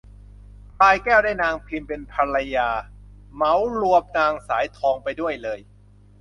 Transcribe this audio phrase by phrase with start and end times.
[0.73, 2.69] พลายแก้วได้นางพิมเป็นภรรยา
[3.33, 5.59] เหมารวมนางสายทองไปด้วยเลย